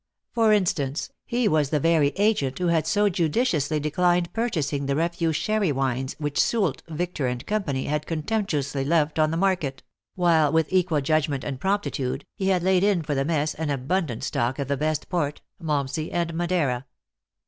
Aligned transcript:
For 0.33 0.51
instance, 0.51 1.11
he 1.27 1.47
was 1.47 1.69
the 1.69 1.79
very 1.79 2.07
agent 2.15 2.57
who 2.57 2.69
had 2.69 2.87
so 2.87 3.07
judicious 3.07 3.65
72 3.65 3.67
THE 3.67 3.87
ACTRESS 3.87 4.01
IN 4.01 4.01
HIGH 4.01 4.01
LIFE. 4.01 4.15
ly 4.15 4.19
declined 4.21 4.33
purchasing 4.33 4.85
the 4.87 4.95
refuse 4.95 5.35
sherry 5.35 5.71
wines 5.71 6.15
which 6.17 6.41
Soult, 6.41 6.81
Victor 6.89 7.35
& 7.43 7.45
Co. 7.45 7.59
had 7.63 8.07
contemptuously 8.07 8.83
left 8.83 9.19
on 9.19 9.29
the 9.29 9.37
market; 9.37 9.83
while, 10.15 10.51
with 10.51 10.73
equal 10.73 11.01
judgment 11.01 11.43
arid 11.43 11.59
prompti 11.59 11.91
tude, 11.91 12.25
he 12.35 12.47
had 12.47 12.63
laid 12.63 12.83
in 12.83 13.03
for 13.03 13.13
the 13.13 13.23
mess 13.23 13.53
an 13.53 13.69
abundant 13.69 14.23
stock 14.23 14.57
of 14.57 14.67
the 14.67 14.75
best 14.75 15.07
port, 15.07 15.41
malmsey 15.61 16.11
and 16.11 16.33
Madeira. 16.33 16.87